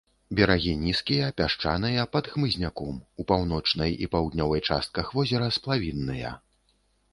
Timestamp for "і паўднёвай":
4.07-4.67